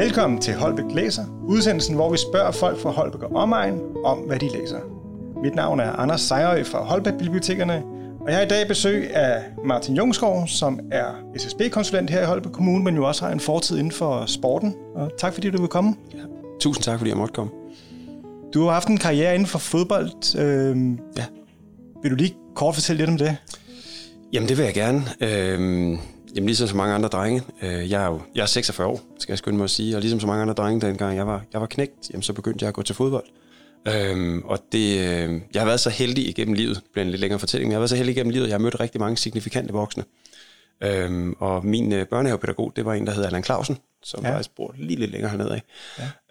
Velkommen 0.00 0.40
til 0.40 0.54
Holbæk 0.54 0.84
Læser, 0.94 1.24
udsendelsen, 1.48 1.94
hvor 1.94 2.10
vi 2.10 2.16
spørger 2.18 2.50
folk 2.52 2.78
fra 2.78 2.90
Holbæk 2.90 3.22
og 3.22 3.32
omegn 3.32 3.80
om, 4.04 4.18
hvad 4.18 4.38
de 4.38 4.48
læser. 4.48 4.78
Mit 5.42 5.54
navn 5.54 5.80
er 5.80 5.92
Anders 5.92 6.20
Sejrøj 6.20 6.64
fra 6.64 6.84
Holbæk 6.84 7.12
Bibliotekerne, 7.18 7.82
og 8.20 8.28
jeg 8.28 8.36
har 8.36 8.42
i 8.42 8.48
dag 8.48 8.68
besøg 8.68 9.14
af 9.16 9.42
Martin 9.64 9.96
Jungskov, 9.96 10.46
som 10.46 10.80
er 10.92 11.04
SSB-konsulent 11.38 12.10
her 12.10 12.22
i 12.22 12.24
Holbæk 12.24 12.52
Kommune, 12.52 12.84
men 12.84 12.96
jo 12.96 13.08
også 13.08 13.24
har 13.24 13.32
en 13.32 13.40
fortid 13.40 13.78
inden 13.78 13.92
for 13.92 14.26
sporten. 14.26 14.74
Og 14.94 15.10
tak 15.18 15.34
fordi 15.34 15.50
du 15.50 15.60
vil 15.60 15.68
komme. 15.68 15.94
Ja. 16.14 16.18
Tusind 16.60 16.84
tak, 16.84 16.98
fordi 16.98 17.10
jeg 17.10 17.18
måtte 17.18 17.34
komme. 17.34 17.52
Du 18.54 18.64
har 18.64 18.72
haft 18.72 18.88
en 18.88 18.98
karriere 18.98 19.34
inden 19.34 19.48
for 19.48 19.58
fodbold. 19.58 20.38
Øh, 20.38 20.76
ja. 21.16 21.24
Vil 22.02 22.10
du 22.10 22.16
lige 22.16 22.34
kort 22.54 22.74
fortælle 22.74 22.98
lidt 22.98 23.10
om 23.10 23.18
det? 23.18 23.36
Jamen, 24.32 24.48
det 24.48 24.58
vil 24.58 24.64
jeg 24.64 24.74
gerne. 24.74 25.02
Øh, 25.20 25.98
Jamen 26.34 26.46
ligesom 26.46 26.68
så 26.68 26.76
mange 26.76 26.94
andre 26.94 27.08
drenge, 27.08 27.42
øh, 27.62 27.90
jeg 27.90 28.02
er 28.02 28.06
jo 28.06 28.20
jeg 28.34 28.42
er 28.42 28.46
46 28.46 28.88
år, 28.88 29.00
skal 29.18 29.32
jeg 29.32 29.38
skynde 29.38 29.56
mig 29.56 29.64
at 29.64 29.70
sige, 29.70 29.96
og 29.96 30.00
ligesom 30.00 30.20
så 30.20 30.26
mange 30.26 30.42
andre 30.42 30.54
drenge, 30.54 30.86
dengang 30.86 31.16
jeg 31.16 31.26
var, 31.26 31.44
jeg 31.52 31.60
var 31.60 31.66
knægt, 31.66 32.10
jamen, 32.10 32.22
så 32.22 32.32
begyndte 32.32 32.62
jeg 32.62 32.68
at 32.68 32.74
gå 32.74 32.82
til 32.82 32.94
fodbold. 32.94 33.24
Øhm, 33.88 34.42
og 34.44 34.58
det, 34.72 34.98
øh, 34.98 35.40
jeg 35.54 35.60
har 35.62 35.64
været 35.64 35.80
så 35.80 35.90
heldig 35.90 36.28
igennem 36.28 36.54
livet, 36.54 36.76
det 36.76 36.84
bliver 36.92 37.04
en 37.04 37.10
lidt 37.10 37.20
længere 37.20 37.38
fortælling, 37.38 37.68
men 37.68 37.72
jeg 37.72 37.76
har 37.76 37.80
været 37.80 37.90
så 37.90 37.96
heldig 37.96 38.12
igennem 38.12 38.32
livet, 38.32 38.46
jeg 38.46 38.54
har 38.54 38.58
mødt 38.58 38.80
rigtig 38.80 39.00
mange 39.00 39.16
signifikante 39.16 39.72
voksne. 39.72 40.04
Øhm, 40.82 41.34
og 41.38 41.66
min 41.66 41.92
øh, 41.92 42.06
børnehavepædagog, 42.06 42.72
det 42.76 42.84
var 42.84 42.94
en, 42.94 43.06
der 43.06 43.12
hed 43.12 43.24
Allan 43.24 43.44
Clausen, 43.44 43.78
som 44.02 44.24
ja. 44.24 44.30
faktisk 44.30 44.56
bor 44.56 44.74
lige 44.78 44.98
lidt 44.98 45.10
længere 45.10 45.30
hernede 45.30 45.54
af. 45.54 45.62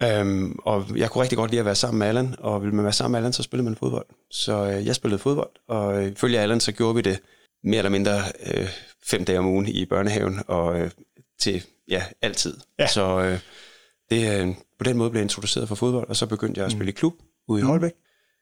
Ja. 0.00 0.20
Øhm, 0.20 0.58
og 0.64 0.86
jeg 0.96 1.10
kunne 1.10 1.22
rigtig 1.22 1.38
godt 1.38 1.50
lide 1.50 1.60
at 1.60 1.64
være 1.64 1.74
sammen 1.74 1.98
med 1.98 2.06
Allan, 2.06 2.34
og 2.38 2.62
ville 2.62 2.74
man 2.74 2.84
være 2.84 2.92
sammen 2.92 3.12
med 3.12 3.18
Allan, 3.18 3.32
så 3.32 3.42
spillede 3.42 3.64
man 3.64 3.76
fodbold. 3.76 4.06
Så 4.30 4.66
øh, 4.66 4.86
jeg 4.86 4.94
spillede 4.94 5.18
fodbold, 5.18 5.50
og 5.68 6.04
øh, 6.04 6.16
følge 6.16 6.38
Allan, 6.38 6.60
så 6.60 6.72
gjorde 6.72 6.94
vi 6.94 7.00
det 7.00 7.18
mere 7.62 7.78
eller 7.78 7.90
mindre 7.90 8.22
øh, 8.46 8.68
fem 9.02 9.24
dage 9.24 9.38
om 9.38 9.46
ugen 9.46 9.68
i 9.68 9.84
børnehaven, 9.84 10.42
og 10.46 10.80
øh, 10.80 10.90
til 11.38 11.64
ja, 11.88 12.04
altid. 12.22 12.56
Ja. 12.78 12.86
Så 12.86 13.20
øh, 13.20 13.40
det, 14.10 14.40
øh, 14.40 14.54
på 14.78 14.84
den 14.84 14.96
måde 14.96 15.10
blev 15.10 15.18
jeg 15.18 15.24
introduceret 15.24 15.68
for 15.68 15.74
fodbold, 15.74 16.08
og 16.08 16.16
så 16.16 16.26
begyndte 16.26 16.58
jeg 16.58 16.66
at 16.66 16.72
spille 16.72 16.90
mm. 16.90 16.96
i 16.96 16.98
klub 16.98 17.14
ude 17.48 17.60
i 17.60 17.62
mm. 17.62 17.68
Holbæk. 17.68 17.92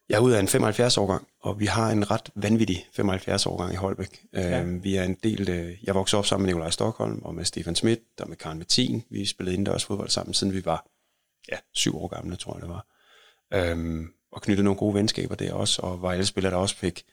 Jeg 0.09 0.17
er 0.17 0.21
ude 0.21 0.37
af 0.37 0.41
en 0.41 0.49
75-årgang, 0.49 1.29
og 1.41 1.61
vi 1.61 1.67
har 1.67 1.91
en 1.91 2.11
ret 2.11 2.31
vanvittig 2.35 2.87
75-årgang 3.01 3.73
i 3.73 3.77
Holbæk. 3.77 4.25
Ja. 4.33 4.63
Øh, 4.63 4.85
vi 4.85 4.97
er 4.97 5.03
en 5.03 5.17
del, 5.23 5.51
øh, 5.51 5.85
jeg 5.85 5.95
voksede 5.95 6.19
op 6.19 6.27
sammen 6.27 6.47
med 6.47 6.55
Nikolaj 6.55 6.71
Stockholm, 6.71 7.23
og 7.23 7.35
med 7.35 7.45
Stefan 7.45 7.75
Schmidt, 7.75 8.01
og 8.21 8.29
med 8.29 8.37
Karen 8.37 8.59
Mettin. 8.59 9.05
Vi 9.11 9.27
spillede 9.27 9.55
indendørs 9.55 9.85
fodbold 9.85 10.09
sammen, 10.09 10.35
siden 10.35 10.53
vi 10.53 10.65
var 10.65 10.87
ja, 11.53 11.57
syv 11.75 11.97
år 11.97 12.09
gamle, 12.09 12.37
tror 12.37 12.55
jeg 12.55 12.63
det 12.63 12.69
var. 12.69 12.87
Øh, 13.55 14.05
og 14.33 14.43
knyttede 14.43 14.65
nogle 14.65 14.79
gode 14.79 14.95
venskaber 14.95 15.35
der 15.35 15.53
også, 15.53 15.83
og 15.83 16.03
var 16.03 16.13
alle 16.13 16.27
spillere, 16.27 16.53
der 16.53 16.59
også 16.59 16.77
fik 16.77 17.05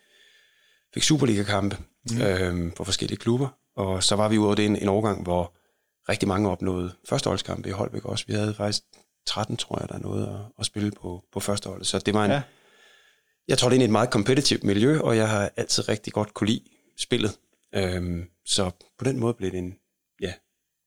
fik 0.96 1.04
Superliga-kampe 1.04 1.78
mm. 2.12 2.22
øh, 2.22 2.74
på 2.74 2.84
forskellige 2.84 3.20
klubber, 3.20 3.48
og 3.76 4.04
så 4.04 4.16
var 4.16 4.30
vi 4.30 4.38
ude 4.38 4.56
det 4.56 4.66
en, 4.66 4.76
en 4.76 4.88
overgang, 4.88 5.24
hvor 5.24 5.56
rigtig 6.10 6.28
mange 6.28 6.50
opnåede 6.50 6.92
førsteholdskampe 7.10 7.70
i 7.70 7.72
Holbæk 7.72 8.06
også. 8.06 8.26
Vi 8.28 8.34
havde 8.34 8.54
faktisk 8.54 8.84
13, 9.28 9.58
tror 9.58 9.80
jeg, 9.80 9.90
der 9.90 10.00
nåede 10.00 10.30
at, 10.30 10.52
at 10.60 10.66
spille 10.66 10.92
på, 10.92 11.23
på 11.34 11.40
førsteholdet. 11.40 11.88
Så 11.88 12.00
det 12.00 12.14
var 12.14 12.26
en, 12.26 12.32
ja. 12.32 12.42
jeg 13.48 13.58
tror, 13.58 13.70
det 13.70 13.80
er 13.80 13.84
et 13.84 13.90
meget 13.90 14.10
kompetitivt 14.10 14.64
miljø, 14.64 15.00
og 15.00 15.18
jeg 15.18 15.30
har 15.30 15.52
altid 15.56 15.90
rigtig 15.90 16.14
godt 16.14 16.34
kunne 16.34 16.48
lide 16.48 16.64
spillet. 16.98 17.38
Øhm, 17.76 18.30
så 18.46 18.72
på 18.98 19.06
den 19.06 19.20
måde 19.20 19.34
blev 19.34 19.52
det 19.52 19.58
en, 19.58 19.76
ja, 20.22 20.34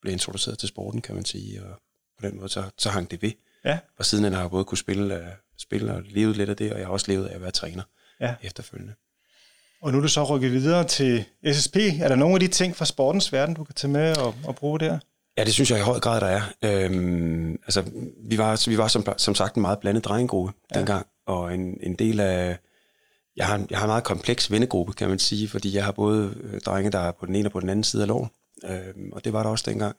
blev 0.02 0.12
introduceret 0.12 0.58
til 0.58 0.68
sporten, 0.68 1.00
kan 1.00 1.14
man 1.14 1.24
sige, 1.24 1.64
og 1.64 1.80
på 2.20 2.26
den 2.26 2.36
måde 2.36 2.48
så, 2.48 2.70
så 2.78 2.90
hang 2.90 3.10
det 3.10 3.22
ved. 3.22 3.32
Ja. 3.64 3.78
Og 3.98 4.04
siden 4.04 4.32
har 4.32 4.40
jeg 4.40 4.50
både 4.50 4.64
kunne 4.64 4.78
spille, 4.78 5.16
uh, 5.16 5.26
spille 5.58 5.92
og 5.94 6.02
levet 6.02 6.36
lidt 6.36 6.50
af 6.50 6.56
det, 6.56 6.72
og 6.72 6.78
jeg 6.78 6.86
har 6.86 6.92
også 6.92 7.12
levet 7.12 7.26
af 7.26 7.34
at 7.34 7.40
være 7.40 7.50
træner 7.50 7.82
ja. 8.20 8.34
efterfølgende. 8.42 8.94
Og 9.82 9.92
nu 9.92 9.98
er 9.98 10.02
du 10.02 10.08
så 10.08 10.24
rykket 10.24 10.52
videre 10.52 10.84
til 10.84 11.24
SSP. 11.52 11.76
Er 11.76 12.08
der 12.08 12.14
nogle 12.14 12.34
af 12.34 12.40
de 12.40 12.48
ting 12.48 12.76
fra 12.76 12.84
sportens 12.84 13.32
verden, 13.32 13.54
du 13.54 13.64
kan 13.64 13.74
tage 13.74 13.90
med 13.90 14.16
og, 14.16 14.34
og 14.44 14.56
bruge 14.56 14.80
der? 14.80 14.98
Ja, 15.38 15.44
det 15.44 15.52
synes 15.52 15.70
jeg 15.70 15.78
i 15.78 15.82
høj 15.82 16.00
grad, 16.00 16.20
der 16.20 16.26
er. 16.26 16.42
Øhm, 16.64 17.52
altså, 17.52 17.84
vi 18.28 18.38
var, 18.38 18.68
vi 18.68 18.78
var 18.78 18.88
som, 18.88 19.06
som 19.16 19.34
sagt 19.34 19.56
en 19.56 19.62
meget 19.62 19.78
blandet 19.78 20.04
drengegruppe 20.04 20.52
ja. 20.74 20.78
dengang, 20.78 21.06
og 21.26 21.54
en, 21.54 21.78
en 21.82 21.94
del 21.94 22.20
af... 22.20 22.58
Jeg 23.36 23.46
har, 23.46 23.66
jeg 23.70 23.78
har 23.78 23.84
en 23.84 23.88
meget 23.88 24.04
kompleks 24.04 24.50
vennegruppe, 24.50 24.92
kan 24.92 25.08
man 25.08 25.18
sige, 25.18 25.48
fordi 25.48 25.76
jeg 25.76 25.84
har 25.84 25.92
både 25.92 26.34
øh, 26.40 26.60
drenge, 26.60 26.90
der 26.90 26.98
er 26.98 27.12
på 27.12 27.26
den 27.26 27.34
ene 27.34 27.48
og 27.48 27.52
på 27.52 27.60
den 27.60 27.68
anden 27.68 27.84
side 27.84 28.02
af 28.02 28.08
loven, 28.08 28.30
øhm, 28.64 29.12
og 29.12 29.24
det 29.24 29.32
var 29.32 29.42
der 29.42 29.50
også 29.50 29.70
dengang. 29.70 29.96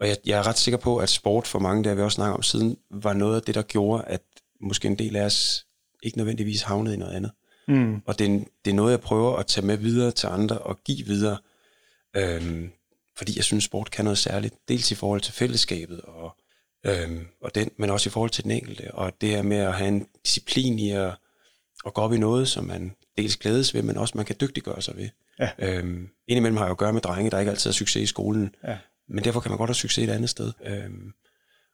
Og 0.00 0.08
jeg, 0.08 0.16
jeg 0.26 0.38
er 0.38 0.46
ret 0.46 0.58
sikker 0.58 0.78
på, 0.78 0.96
at 0.96 1.08
sport 1.08 1.46
for 1.46 1.58
mange, 1.58 1.84
der 1.84 1.94
vi 1.94 2.02
også 2.02 2.14
snakker 2.14 2.34
om 2.34 2.42
siden, 2.42 2.76
var 2.90 3.12
noget 3.12 3.36
af 3.36 3.42
det, 3.42 3.54
der 3.54 3.62
gjorde, 3.62 4.04
at 4.06 4.22
måske 4.60 4.88
en 4.88 4.98
del 4.98 5.16
af 5.16 5.24
os 5.24 5.66
ikke 6.02 6.18
nødvendigvis 6.18 6.62
havnede 6.62 6.94
i 6.94 6.98
noget 6.98 7.12
andet. 7.12 7.30
Mm. 7.68 8.02
Og 8.06 8.18
det 8.18 8.26
er, 8.26 8.44
det 8.64 8.70
er 8.70 8.74
noget, 8.74 8.90
jeg 8.90 9.00
prøver 9.00 9.36
at 9.36 9.46
tage 9.46 9.66
med 9.66 9.76
videre 9.76 10.10
til 10.10 10.26
andre 10.26 10.58
og 10.58 10.78
give 10.84 11.06
videre. 11.06 11.38
Øhm, 12.16 12.70
fordi 13.16 13.36
jeg 13.36 13.44
synes, 13.44 13.64
sport 13.64 13.90
kan 13.90 14.04
noget 14.04 14.18
særligt. 14.18 14.54
Dels 14.68 14.90
i 14.90 14.94
forhold 14.94 15.20
til 15.20 15.32
fællesskabet, 15.32 16.00
og, 16.00 16.36
øhm, 16.86 17.26
og 17.40 17.54
den, 17.54 17.70
men 17.76 17.90
også 17.90 18.08
i 18.08 18.10
forhold 18.10 18.30
til 18.30 18.44
den 18.44 18.50
enkelte. 18.50 18.94
Og 18.94 19.12
det 19.20 19.34
er 19.34 19.42
med 19.42 19.56
at 19.56 19.74
have 19.74 19.88
en 19.88 20.06
disciplin 20.24 20.78
i 20.78 20.90
at, 20.90 21.14
at 21.86 21.94
gå 21.94 22.00
op 22.00 22.12
i 22.12 22.18
noget, 22.18 22.48
som 22.48 22.64
man 22.64 22.96
dels 23.18 23.36
glædes 23.36 23.74
ved, 23.74 23.82
men 23.82 23.96
også 23.96 24.12
man 24.16 24.26
kan 24.26 24.36
dygtiggøre 24.40 24.82
sig 24.82 24.96
ved. 24.96 25.08
Ja. 25.38 25.50
Øhm, 25.58 26.08
indimellem 26.28 26.56
har 26.56 26.64
jeg 26.64 26.68
jo 26.68 26.74
at 26.74 26.78
gøre 26.78 26.92
med 26.92 27.00
drenge, 27.00 27.30
der 27.30 27.38
ikke 27.38 27.50
altid 27.50 27.70
har 27.70 27.72
succes 27.72 28.02
i 28.02 28.06
skolen. 28.06 28.54
Ja. 28.64 28.78
Men 29.08 29.24
derfor 29.24 29.40
kan 29.40 29.50
man 29.50 29.58
godt 29.58 29.70
have 29.70 29.74
succes 29.74 30.08
et 30.08 30.12
andet 30.12 30.30
sted. 30.30 30.52
Øhm, 30.64 31.12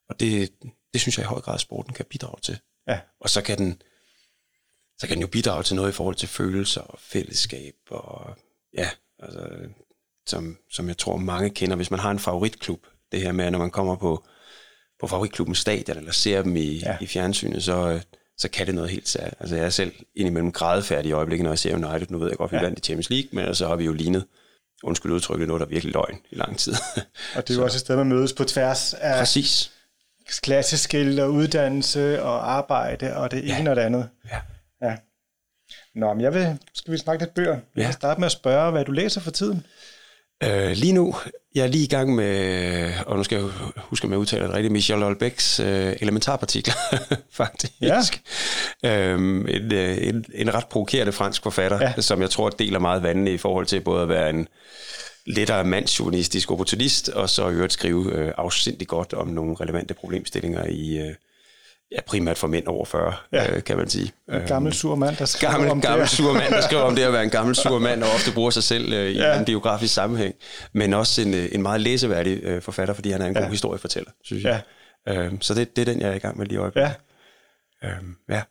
og 0.08 0.20
det, 0.20 0.52
det 0.92 1.00
synes 1.00 1.18
jeg 1.18 1.24
i 1.24 1.26
høj 1.26 1.40
grad, 1.40 1.54
at 1.54 1.60
sporten 1.60 1.94
kan 1.94 2.04
bidrage 2.10 2.40
til. 2.42 2.58
Ja. 2.88 3.00
Og 3.20 3.30
så 3.30 3.42
kan 3.42 3.58
den 3.58 3.82
så 5.02 5.08
kan 5.08 5.14
den 5.16 5.22
jo 5.22 5.28
bidrage 5.28 5.62
til 5.62 5.76
noget 5.76 5.88
i 5.88 5.92
forhold 5.92 6.14
til 6.14 6.28
følelser 6.28 6.80
og 6.80 6.98
fællesskab, 6.98 7.74
og 7.90 8.36
ja, 8.78 8.88
altså, 9.22 9.48
som, 10.26 10.58
som 10.70 10.88
jeg 10.88 10.98
tror 10.98 11.16
mange 11.16 11.50
kender, 11.50 11.76
hvis 11.76 11.90
man 11.90 12.00
har 12.00 12.10
en 12.10 12.18
favoritklub, 12.18 12.86
det 13.12 13.20
her 13.20 13.32
med, 13.32 13.50
når 13.50 13.58
man 13.58 13.70
kommer 13.70 13.96
på, 13.96 14.24
på 15.00 15.06
favoritklubbens 15.06 15.58
stadion, 15.58 15.98
eller 15.98 16.12
ser 16.12 16.42
dem 16.42 16.56
i, 16.56 16.78
ja. 16.78 16.96
i 17.00 17.06
fjernsynet, 17.06 17.62
så, 17.62 18.00
så 18.38 18.48
kan 18.48 18.66
det 18.66 18.74
noget 18.74 18.90
helt 18.90 19.08
særligt. 19.08 19.36
Altså 19.40 19.56
jeg 19.56 19.64
er 19.64 19.70
selv 19.70 19.92
indimellem 20.14 20.52
grædefærdig 20.52 21.08
i 21.08 21.12
øjeblikket, 21.12 21.44
når 21.44 21.50
jeg 21.50 21.58
ser 21.58 21.74
United. 21.74 22.06
Nu 22.10 22.18
ved 22.18 22.28
jeg 22.28 22.36
godt, 22.36 22.48
at 22.48 22.52
vi 22.52 22.56
ja. 22.56 22.62
vandt 22.62 22.78
i 22.78 22.82
Champions 22.82 23.10
League, 23.10 23.28
men 23.32 23.54
så 23.54 23.68
har 23.68 23.76
vi 23.76 23.84
jo 23.84 23.92
lignet, 23.92 24.24
undskyld 24.82 25.12
udtrykket, 25.12 25.48
noget, 25.48 25.60
der 25.60 25.66
er 25.66 25.70
virkelig 25.70 25.94
løgn 25.94 26.18
i 26.30 26.34
lang 26.34 26.58
tid. 26.58 26.74
Og 27.36 27.48
det 27.48 27.54
er 27.54 27.58
jo 27.58 27.64
også 27.64 27.76
et 27.76 27.80
sted, 27.80 27.96
man 27.96 28.08
mødes 28.08 28.32
på 28.32 28.44
tværs 28.44 28.94
af 28.94 29.18
Præcis. 29.18 29.72
klasseskil 30.42 31.20
og 31.20 31.32
uddannelse 31.32 32.22
og 32.22 32.52
arbejde 32.52 33.16
og 33.16 33.30
det 33.30 33.46
ja. 33.46 33.58
ene 33.58 33.70
og 33.70 33.76
det 33.76 33.82
andet. 33.82 34.08
Ja. 34.30 34.40
Ja. 35.94 36.00
Nå, 36.00 36.14
men 36.14 36.20
jeg 36.20 36.34
vil, 36.34 36.58
skal 36.74 36.92
vi 36.92 36.98
snakke 36.98 37.24
lidt 37.24 37.34
bøger? 37.34 37.58
Jeg 37.76 37.86
vil 37.86 37.94
starte 37.94 38.20
med 38.20 38.26
at 38.26 38.32
spørge, 38.32 38.70
hvad 38.70 38.84
du 38.84 38.92
læser 38.92 39.20
for 39.20 39.30
tiden. 39.30 39.66
Øh, 40.42 40.70
lige 40.72 40.92
nu, 40.92 41.14
jeg 41.54 41.62
er 41.62 41.68
lige 41.68 41.84
i 41.84 41.88
gang 41.88 42.14
med, 42.14 42.92
og 43.06 43.16
nu 43.16 43.24
skal 43.24 43.38
jeg 43.38 43.50
huske, 43.76 44.04
at 44.04 44.10
jeg 44.10 44.18
udtaler 44.18 44.46
det 44.46 44.54
rigtigt, 44.54 44.72
Michel 44.72 45.02
Olbecks 45.02 45.60
øh, 45.60 45.96
elementarpartikler, 46.00 46.74
faktisk. 47.30 48.22
Ja. 48.82 49.10
Øhm, 49.10 49.48
en, 49.48 49.72
øh, 49.72 50.08
en, 50.08 50.24
en 50.34 50.54
ret 50.54 50.66
provokerende 50.66 51.12
fransk 51.12 51.42
forfatter, 51.42 51.80
ja. 51.80 52.00
som 52.00 52.20
jeg 52.20 52.30
tror 52.30 52.50
deler 52.50 52.78
meget 52.78 53.02
vandene 53.02 53.32
i 53.32 53.38
forhold 53.38 53.66
til 53.66 53.80
både 53.80 54.02
at 54.02 54.08
være 54.08 54.30
en 54.30 54.48
lettere 55.26 55.64
mandsjuvenistisk 55.64 56.50
opportunist, 56.50 57.08
og 57.08 57.30
så 57.30 57.48
i 57.48 57.52
øvrigt 57.52 57.72
skrive 57.72 58.12
øh, 58.12 58.32
afsindig 58.36 58.88
godt 58.88 59.12
om 59.12 59.28
nogle 59.28 59.56
relevante 59.60 59.94
problemstillinger 59.94 60.64
i, 60.64 60.98
øh, 60.98 61.14
Ja, 61.94 62.00
primært 62.06 62.38
for 62.38 62.46
mænd 62.46 62.66
over 62.66 62.84
40, 62.84 63.14
ja. 63.32 63.56
øh, 63.56 63.64
kan 63.64 63.76
man 63.76 63.88
sige. 63.88 64.12
En 64.32 64.40
gammel 64.46 64.72
sur 64.72 64.94
mand, 64.94 65.16
der 65.16 65.24
skriver 65.24 65.50
gammel, 65.50 65.70
om 65.70 65.80
gammel 65.80 66.00
det. 66.00 66.10
sur 66.10 66.32
mand, 66.32 66.52
der 66.52 66.60
skriver 66.60 66.82
om 66.82 66.96
det 66.96 67.02
at 67.02 67.12
være 67.12 67.22
en 67.22 67.30
gammel 67.38 67.54
sur 67.54 67.78
mand, 67.78 68.02
og 68.02 68.10
ofte 68.10 68.32
bruger 68.34 68.50
sig 68.50 68.62
selv 68.62 68.92
øh, 68.92 69.10
i 69.10 69.18
ja. 69.18 69.38
en 69.38 69.44
biografisk 69.44 69.94
sammenhæng. 69.94 70.34
Men 70.72 70.94
også 70.94 71.22
en, 71.22 71.34
øh, 71.34 71.48
en 71.52 71.62
meget 71.62 71.80
læseværdig 71.80 72.40
øh, 72.42 72.62
forfatter, 72.62 72.94
fordi 72.94 73.10
han 73.10 73.22
er 73.22 73.26
en 73.26 73.34
ja. 73.34 73.40
god 73.42 73.50
historiefortæller, 73.50 74.10
synes 74.24 74.44
jeg. 74.44 74.62
Ja. 75.06 75.22
Øh, 75.22 75.32
så 75.40 75.54
det, 75.54 75.76
det 75.76 75.88
er 75.88 75.92
den, 75.92 76.00
jeg 76.00 76.10
er 76.10 76.14
i 76.14 76.18
gang 76.18 76.38
med 76.38 76.46
lige 76.46 76.54
i 76.54 76.58
øjeblikket. 76.58 76.94
Ja. 77.82 77.88
Øh, 77.88 77.96
ja. 78.28 78.42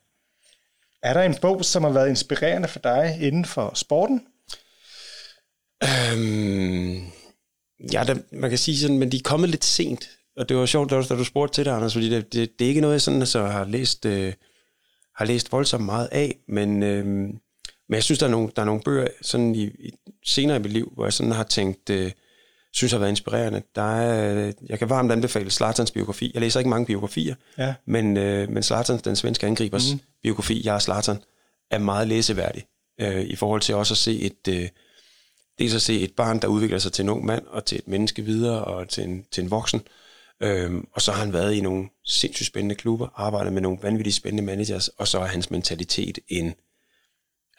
Er 1.04 1.14
der 1.14 1.22
en 1.22 1.36
bog, 1.42 1.66
som 1.66 1.84
har 1.84 1.92
været 1.92 2.10
inspirerende 2.10 2.68
for 2.68 2.80
dig 2.80 3.18
inden 3.22 3.46
for 3.46 3.72
sporten? 3.76 4.22
Øhm, 5.84 7.12
ja, 7.94 8.04
der, 8.08 8.16
man 8.32 8.50
kan 8.50 8.60
sige 8.60 8.78
sådan, 8.78 9.00
men 9.00 9.12
de 9.12 9.18
er 9.18 9.22
kommet 9.24 9.50
lidt 9.50 9.66
sent 9.66 10.10
og 10.38 10.50
det 10.50 10.58
var 10.58 10.66
sjovt, 10.66 10.90
da 10.90 11.02
du 11.02 11.24
spurgte 11.24 11.56
til 11.56 11.66
det, 11.66 11.72
Anders, 11.72 11.94
fordi 11.94 12.10
det, 12.10 12.34
det, 12.34 12.60
det 12.60 12.66
er 12.66 12.70
ikke 12.70 12.82
noget, 12.82 12.94
jeg 12.94 13.02
sådan, 13.02 13.20
altså, 13.20 13.46
har, 13.46 13.66
læst, 13.66 14.06
øh, 14.06 14.34
har 15.16 15.26
læst 15.26 15.52
voldsomt 15.52 15.86
meget 15.86 16.10
af, 16.12 16.38
men, 16.48 16.84
øh, 16.84 17.06
men 17.06 17.96
jeg 17.96 18.04
synes, 18.04 18.20
der 18.20 18.26
er 18.26 18.32
nogle, 18.32 18.50
der 18.56 18.62
er 18.62 18.66
nogle 18.66 18.82
bøger 18.82 19.08
sådan 19.22 19.56
i, 19.56 19.64
i, 19.64 19.92
senere 20.26 20.58
i 20.58 20.60
mit 20.60 20.72
liv, 20.72 20.92
hvor 20.96 21.06
jeg 21.06 21.14
sådan 21.14 21.32
har 21.32 21.44
tænkt, 21.44 21.90
øh, 21.90 22.12
synes 22.74 22.92
har 22.92 23.00
været 23.00 23.10
inspirerende. 23.10 23.62
Der 23.76 23.96
er, 23.96 24.54
jeg 24.70 24.80
kan 24.80 24.90
varmt 24.90 25.12
anbefale 25.12 25.52
Slatans 25.52 25.92
biografi. 25.92 26.32
Jeg 26.34 26.42
læser 26.42 26.60
ikke 26.60 26.70
mange 26.70 26.86
biografier, 26.86 27.36
ja. 27.58 27.74
men, 27.86 28.18
øh, 28.18 28.50
men 28.50 28.64
Slatans, 28.64 29.02
den 29.02 29.16
svenske 29.16 29.48
angribers 29.48 29.94
mm. 29.94 30.00
biografi, 30.24 30.62
Jeg 30.66 30.76
er 30.76 30.80
Slatan, 30.80 31.18
er 31.72 31.78
meget 31.78 32.08
læseværdig 32.08 32.66
øh, 33.02 33.22
i 33.22 33.36
forhold 33.36 33.62
til 33.62 33.76
også 33.76 33.94
at 33.94 33.98
se 33.98 34.20
et... 34.20 34.48
Øh, 34.50 34.70
dels 35.60 35.76
at 35.76 35.82
se 35.82 36.00
et 36.00 36.14
barn, 36.18 36.40
der 36.40 36.48
udvikler 36.48 36.80
sig 36.80 36.94
til 36.94 37.04
en 37.04 37.10
ung 37.10 37.26
mand, 37.26 37.46
og 37.48 37.66
til 37.66 37.78
et 37.78 37.88
menneske 37.88 38.22
videre, 38.22 38.64
og 38.64 38.90
til 38.90 39.04
en, 39.04 39.26
til 39.32 39.44
en 39.44 39.52
voksen, 39.52 39.82
Øhm, 40.44 40.88
og 40.92 41.02
så 41.02 41.12
har 41.12 41.20
han 41.20 41.34
været 41.34 41.54
i 41.54 41.62
nogle 41.62 41.90
sindssygt 42.06 42.48
spændende 42.48 42.76
klubber, 42.76 43.08
arbejdet 43.16 43.54
med 43.54 43.62
nogle 43.62 43.78
vanvittigt 43.82 44.16
spændende 44.16 44.44
managers, 44.44 44.88
og 44.88 45.08
så 45.08 45.20
er 45.20 45.26
hans 45.26 45.52
mentalitet 45.52 46.20
en 46.28 46.54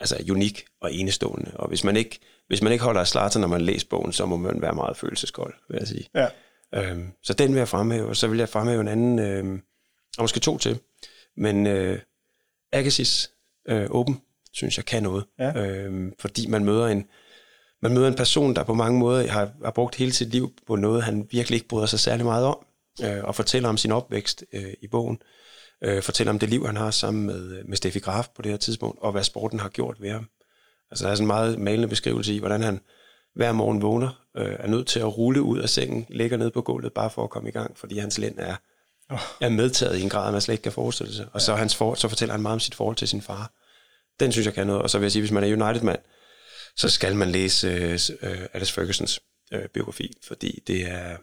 altså 0.01 0.25
unik 0.31 0.65
og 0.81 0.95
enestående. 0.95 1.51
Og 1.55 1.69
hvis 1.69 1.85
man 1.85 1.97
ikke, 1.97 2.19
hvis 2.47 2.63
man 2.63 2.73
ikke 2.73 2.85
holder 2.85 3.01
af 3.01 3.09
Zlatan, 3.09 3.41
når 3.41 3.49
man 3.49 3.61
læser 3.61 3.87
bogen, 3.91 4.13
så 4.13 4.27
må 4.27 4.37
man 4.37 4.63
være 4.63 4.75
meget 4.75 4.97
følelseskold, 4.97 5.55
vil 5.69 5.77
jeg 5.79 5.89
sige. 5.89 6.09
Ja. 6.15 6.27
Øhm, 6.75 7.13
så 7.23 7.33
den 7.33 7.53
vil 7.53 7.59
jeg 7.59 7.69
fremhæve, 7.69 8.09
og 8.09 8.17
så 8.17 8.29
vil 8.29 8.39
jeg 8.39 8.49
fremhæve 8.49 8.81
en 8.81 8.89
anden, 8.89 9.19
øh, 9.19 9.59
og 10.19 10.23
måske 10.23 10.41
to 10.41 10.59
til. 10.59 10.79
Men 11.37 11.67
øh, 11.67 11.99
Agassiz 12.73 13.29
øh, 13.69 13.91
Open, 13.91 14.21
synes 14.53 14.77
jeg 14.77 14.85
kan 14.85 15.03
noget. 15.03 15.25
Ja. 15.39 15.67
Øh, 15.67 16.13
fordi 16.19 16.47
man 16.47 16.65
møder 16.65 16.87
en 16.87 17.07
man 17.83 17.95
møder 17.95 18.09
en 18.09 18.15
person, 18.15 18.55
der 18.55 18.65
på 18.65 18.75
mange 18.75 18.99
måder 18.99 19.29
har, 19.29 19.51
har 19.65 19.71
brugt 19.71 19.95
hele 19.95 20.13
sit 20.13 20.29
liv 20.29 20.53
på 20.67 20.77
noget, 20.77 21.03
han 21.03 21.29
virkelig 21.31 21.57
ikke 21.57 21.69
bryder 21.69 21.87
sig 21.87 22.01
særlig 22.01 22.25
meget 22.25 22.47
om, 22.47 22.67
øh, 23.03 23.25
og 23.25 23.35
fortæller 23.35 23.69
om 23.69 23.77
sin 23.77 23.93
opvækst 23.93 24.45
øh, 24.53 24.73
i 24.83 24.87
bogen. 24.87 25.23
Øh, 25.85 26.03
fortæller 26.03 26.33
om 26.33 26.39
det 26.39 26.49
liv, 26.49 26.67
han 26.67 26.77
har 26.77 26.91
sammen 26.91 27.27
med, 27.27 27.65
med 27.65 27.77
Steffi 27.77 27.99
Graf 27.99 28.29
på 28.37 28.43
det 28.43 28.51
her 28.51 28.59
tidspunkt, 28.59 28.99
og 29.03 29.13
hvad 29.13 29.25
sporten 29.25 29.61
har 29.61 29.69
gjort 29.69 29.97
ved 30.01 30.11
ham. 30.11 30.29
Altså 30.91 31.05
der 31.05 31.11
er 31.11 31.15
sådan 31.15 31.25
en 31.25 31.27
meget 31.27 31.59
malende 31.59 31.89
beskrivelse 31.89 32.35
i, 32.35 32.39
hvordan 32.39 32.63
han 32.63 32.81
hver 33.35 33.53
morgen 33.53 33.83
vågner, 33.83 34.25
øh, 34.37 34.57
er 34.59 34.67
nødt 34.67 34.87
til 34.87 35.01
at 35.01 35.17
rulle 35.17 35.43
ud 35.43 35.59
af 35.59 35.69
sengen, 35.69 36.07
ligger 36.09 36.37
ned 36.37 36.51
på 36.51 36.63
gulvet 36.63 36.93
bare 36.93 37.11
for 37.11 37.25
at 37.25 37.31
komme 37.31 37.49
i 37.49 37.53
gang, 37.53 37.79
fordi 37.79 37.99
hans 37.99 38.19
lænd 38.19 38.39
er, 38.39 38.57
oh. 39.11 39.19
er 39.41 39.49
medtaget 39.49 39.99
i 39.99 40.03
en 40.03 40.09
grad, 40.09 40.33
man 40.33 40.41
slet 40.41 40.53
ikke 40.53 40.63
kan 40.63 40.73
forestille 40.73 41.15
sig. 41.15 41.25
Og 41.25 41.41
ja. 41.41 41.45
så, 41.45 41.55
hans 41.55 41.77
for, 41.77 41.95
så 41.95 42.09
fortæller 42.09 42.33
han 42.33 42.43
meget 42.43 42.55
om 42.55 42.61
sit 42.61 42.75
forhold 42.75 42.97
til 42.97 43.09
sin 43.09 43.23
far. 43.23 43.53
Den 44.21 44.33
synes 44.33 44.47
jeg 44.47 44.55
kan 44.55 44.67
noget. 44.67 44.83
Og 44.83 44.91
så 44.91 44.99
vil 44.99 45.05
jeg 45.05 45.13
sige, 45.13 45.23
hvis 45.23 45.33
man 45.33 45.45
er 45.45 45.67
United-mand, 45.67 45.99
så 46.77 46.89
skal 46.89 47.17
man 47.17 47.31
læse 47.31 47.69
uh, 48.23 48.29
Alice 48.53 48.73
Fergusons 48.73 49.21
uh, 49.55 49.65
biografi, 49.75 50.13
fordi 50.29 50.63
det 50.67 50.91
er, 50.91 51.17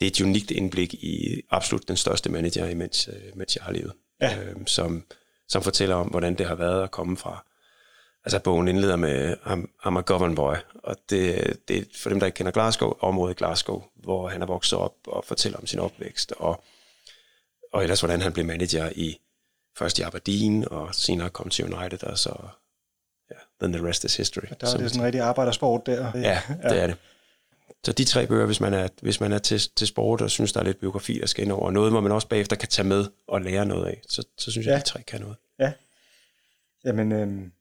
det 0.00 0.06
er 0.06 0.10
et 0.10 0.20
unikt 0.20 0.50
indblik 0.50 0.94
i 0.94 1.42
absolut 1.50 1.88
den 1.88 1.96
største 1.96 2.30
manager, 2.30 2.66
imens, 2.66 3.08
uh, 3.08 3.38
mens 3.38 3.56
jeg 3.56 3.64
har 3.64 3.72
levet, 3.72 3.92
ja. 4.20 4.52
uh, 4.52 4.62
som, 4.66 5.04
som 5.48 5.62
fortæller 5.62 5.94
om, 5.94 6.06
hvordan 6.06 6.34
det 6.34 6.46
har 6.46 6.54
været 6.54 6.82
at 6.82 6.90
komme 6.90 7.16
fra 7.16 7.44
altså 8.24 8.38
bogen 8.38 8.68
indleder 8.68 8.96
med 8.96 9.36
I'm, 9.36 9.86
I'm 9.86 9.98
a 9.98 10.00
governor 10.00 10.34
boy, 10.34 10.54
og 10.74 10.96
det, 11.10 11.56
det 11.68 11.78
er 11.78 11.82
for 12.02 12.08
dem, 12.08 12.20
der 12.20 12.26
ikke 12.26 12.36
kender 12.36 12.52
Glasgow, 12.52 12.92
området 13.00 13.36
Glasgow, 13.36 13.82
hvor 13.94 14.28
han 14.28 14.42
er 14.42 14.46
vokset 14.46 14.78
op 14.78 14.94
og 15.06 15.24
fortæller 15.24 15.58
om 15.58 15.66
sin 15.66 15.78
opvækst, 15.78 16.32
og, 16.36 16.64
og 17.72 17.82
ellers 17.82 18.00
hvordan 18.00 18.20
han 18.20 18.32
blev 18.32 18.44
manager 18.44 18.90
i 18.96 19.18
først 19.78 19.98
i 19.98 20.02
Aberdeen, 20.02 20.68
og 20.68 20.94
senere 20.94 21.30
kom 21.30 21.48
til 21.48 21.74
United, 21.74 22.04
og 22.04 22.18
så, 22.18 22.34
ja, 23.30 23.36
then 23.60 23.72
the 23.72 23.88
rest 23.88 24.04
is 24.04 24.16
history. 24.16 24.46
der 24.60 24.72
er 24.72 24.76
det 24.76 24.90
sådan 24.90 25.00
en 25.00 25.04
rigtig 25.06 25.20
arbejdersport 25.20 25.86
der. 25.86 26.10
Ja, 26.14 26.20
ja, 26.20 26.68
det 26.70 26.82
er 26.82 26.86
det. 26.86 26.96
Så 27.84 27.92
de 27.92 28.04
tre 28.04 28.26
bøger, 28.26 28.46
hvis 28.46 28.60
man 28.60 28.74
er, 28.74 28.88
hvis 29.02 29.20
man 29.20 29.32
er 29.32 29.38
til, 29.38 29.60
til 29.76 29.86
sport 29.86 30.20
og 30.20 30.30
synes, 30.30 30.52
der 30.52 30.60
er 30.60 30.64
lidt 30.64 30.80
biografi, 30.80 31.18
der 31.20 31.26
skal 31.26 31.44
ind 31.44 31.52
over, 31.52 31.70
noget, 31.70 31.92
hvor 31.92 32.00
man 32.00 32.12
også 32.12 32.28
bagefter 32.28 32.56
kan 32.56 32.68
tage 32.68 32.88
med 32.88 33.06
og 33.28 33.40
lære 33.40 33.66
noget 33.66 33.86
af, 33.86 34.00
så, 34.08 34.22
så 34.38 34.50
synes 34.50 34.66
jeg, 34.66 34.72
ja. 34.72 34.78
at 34.78 34.84
de 34.84 34.90
tre 34.90 35.02
kan 35.02 35.20
noget. 35.20 35.36
Ja. 35.58 35.72
Jamen, 36.84 37.12
øhm, 37.12 37.52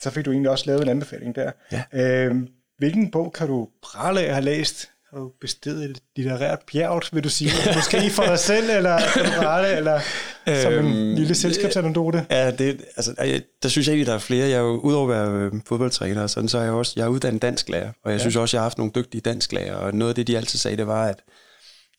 så 0.00 0.10
fik 0.10 0.24
du 0.24 0.30
egentlig 0.30 0.50
også 0.50 0.66
lavet 0.66 0.82
en 0.82 0.88
anbefaling 0.88 1.34
der. 1.34 1.52
Ja. 1.72 1.84
Øhm, 1.92 2.48
hvilken 2.78 3.10
bog 3.10 3.32
kan 3.32 3.46
du 3.46 3.68
prale 3.82 4.20
af 4.20 4.24
at 4.24 4.34
have 4.34 4.44
læst? 4.44 4.90
Har 5.10 5.18
du 5.18 5.32
bestedet 5.40 5.90
et 5.90 6.02
litterært 6.16 6.58
bjerg, 6.72 7.02
vil 7.12 7.24
du 7.24 7.28
sige? 7.28 7.50
Måske 7.74 8.10
for 8.10 8.22
dig 8.22 8.38
selv, 8.38 8.70
eller 8.70 8.98
prale, 9.38 9.76
eller 9.76 10.00
som 10.46 10.72
en 10.72 10.78
øhm, 10.78 11.14
lille 11.14 11.34
selskabsanekdote? 11.34 12.26
Ja, 12.30 12.50
det, 12.50 12.84
altså, 12.96 13.40
der 13.62 13.68
synes 13.68 13.86
jeg 13.86 13.92
egentlig, 13.92 14.06
der 14.06 14.14
er 14.14 14.18
flere. 14.18 14.48
Jeg 14.48 14.56
er 14.56 14.60
jo, 14.60 14.76
udover 14.76 15.14
at 15.14 15.32
være 15.32 15.46
øh, 15.46 15.52
fodboldtræner, 15.66 16.26
sådan, 16.26 16.48
så 16.48 16.58
er 16.58 16.62
jeg 16.62 16.72
også 16.72 16.92
jeg 16.96 17.04
er 17.04 17.08
uddannet 17.08 17.42
dansklærer, 17.42 17.92
og 18.04 18.10
jeg 18.10 18.18
ja. 18.18 18.22
synes 18.22 18.36
også, 18.36 18.56
jeg 18.56 18.60
har 18.60 18.64
haft 18.64 18.78
nogle 18.78 18.92
dygtige 18.94 19.20
dansklærer, 19.20 19.74
og 19.74 19.94
noget 19.94 20.10
af 20.10 20.14
det, 20.14 20.26
de 20.26 20.36
altid 20.36 20.58
sagde, 20.58 20.76
det 20.76 20.86
var, 20.86 21.04
at 21.06 21.22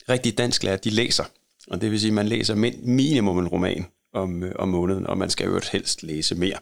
rigtige 0.09 0.35
dansklærer, 0.35 0.77
de 0.77 0.89
læser. 0.89 1.23
Og 1.67 1.81
det 1.81 1.91
vil 1.91 1.99
sige, 1.99 2.09
at 2.09 2.13
man 2.13 2.27
læser 2.27 2.55
minimum 2.83 3.39
en 3.39 3.47
roman 3.47 3.85
om, 4.13 4.43
øh, 4.43 4.51
om 4.55 4.67
måneden, 4.67 5.07
og 5.07 5.17
man 5.17 5.29
skal 5.29 5.47
jo 5.47 5.61
helst 5.71 6.03
læse 6.03 6.35
mere. 6.35 6.57